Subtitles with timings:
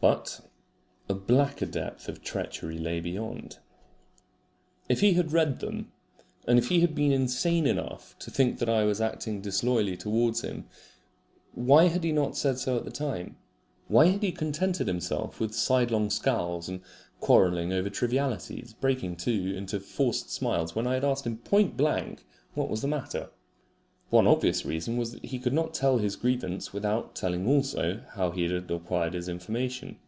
[0.00, 0.42] But
[1.08, 3.58] a blacker depth of treachery lay beyond.
[4.88, 5.90] If he had read them,
[6.46, 10.42] and if he had been insane enough to think that I was acting disloyally towards
[10.42, 10.66] him,
[11.52, 13.38] why had he not said so at the time?
[13.88, 16.80] Why had he contented himself with sidelong scowls and
[17.18, 22.24] quarrelling over trivialities breaking, too, into forced smiles when I had asked him point blank
[22.54, 23.30] what was the matter?
[24.10, 28.30] One obvious reason was that he could not tell his grievance without telling also how
[28.30, 29.98] he had acquired his information.